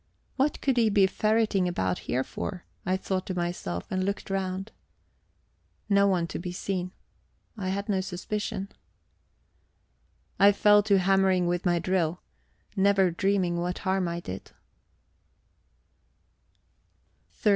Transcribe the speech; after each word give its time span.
What 0.35 0.61
could 0.61 0.77
he 0.77 0.89
be 0.89 1.05
ferreting 1.05 1.67
about 1.67 1.99
here 2.09 2.23
for? 2.23 2.65
I 2.87 2.97
thought 2.97 3.27
to 3.27 3.35
myself, 3.35 3.85
and 3.91 4.03
looked 4.03 4.31
round. 4.31 4.71
No 5.89 6.07
one 6.07 6.25
to 6.29 6.39
be 6.39 6.51
seen 6.51 6.91
I 7.55 7.69
had 7.69 7.87
no 7.87 8.01
suspicion. 8.01 8.69
And 8.71 8.73
I 10.39 10.51
fell 10.53 10.81
to 10.81 10.97
hammering 10.97 11.45
with 11.45 11.67
my 11.67 11.77
drill, 11.77 12.23
never 12.75 13.11
dreaming 13.11 13.59
what 13.59 13.77
harm 13.85 14.07
I 14.07 14.21
did. 14.21 14.49